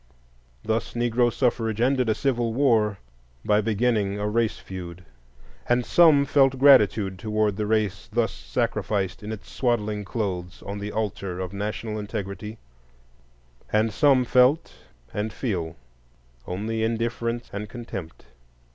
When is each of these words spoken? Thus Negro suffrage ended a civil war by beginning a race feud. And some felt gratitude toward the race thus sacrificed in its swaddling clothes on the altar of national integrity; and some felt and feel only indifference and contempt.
Thus 0.63 0.93
Negro 0.95 1.31
suffrage 1.31 1.79
ended 1.79 2.09
a 2.09 2.15
civil 2.15 2.55
war 2.55 2.97
by 3.45 3.61
beginning 3.61 4.17
a 4.19 4.27
race 4.27 4.57
feud. 4.57 5.05
And 5.69 5.85
some 5.85 6.25
felt 6.25 6.57
gratitude 6.57 7.19
toward 7.19 7.55
the 7.55 7.67
race 7.67 8.09
thus 8.11 8.31
sacrificed 8.33 9.21
in 9.21 9.31
its 9.31 9.51
swaddling 9.51 10.03
clothes 10.03 10.63
on 10.65 10.79
the 10.79 10.91
altar 10.91 11.39
of 11.39 11.53
national 11.53 11.99
integrity; 11.99 12.57
and 13.71 13.93
some 13.93 14.25
felt 14.25 14.73
and 15.13 15.31
feel 15.31 15.75
only 16.47 16.81
indifference 16.81 17.51
and 17.53 17.69
contempt. 17.69 18.25